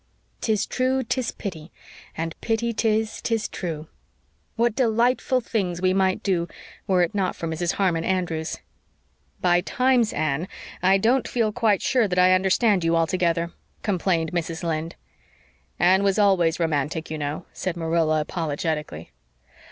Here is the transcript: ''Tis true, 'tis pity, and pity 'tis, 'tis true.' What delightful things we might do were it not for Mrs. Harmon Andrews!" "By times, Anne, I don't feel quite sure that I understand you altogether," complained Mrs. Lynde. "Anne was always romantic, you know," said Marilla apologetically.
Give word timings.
''Tis 0.41 0.65
true, 0.67 1.03
'tis 1.03 1.29
pity, 1.29 1.71
and 2.17 2.33
pity 2.41 2.73
'tis, 2.73 3.21
'tis 3.21 3.47
true.' 3.47 3.85
What 4.55 4.75
delightful 4.75 5.41
things 5.41 5.79
we 5.79 5.93
might 5.93 6.23
do 6.23 6.47
were 6.87 7.03
it 7.03 7.13
not 7.13 7.35
for 7.35 7.47
Mrs. 7.47 7.73
Harmon 7.73 8.03
Andrews!" 8.03 8.57
"By 9.41 9.61
times, 9.61 10.11
Anne, 10.11 10.47
I 10.81 10.97
don't 10.97 11.27
feel 11.27 11.51
quite 11.51 11.83
sure 11.83 12.07
that 12.07 12.17
I 12.17 12.33
understand 12.33 12.83
you 12.83 12.95
altogether," 12.95 13.51
complained 13.83 14.31
Mrs. 14.31 14.63
Lynde. 14.63 14.95
"Anne 15.77 16.01
was 16.01 16.17
always 16.17 16.59
romantic, 16.59 17.11
you 17.11 17.19
know," 17.19 17.45
said 17.53 17.77
Marilla 17.77 18.21
apologetically. 18.21 19.11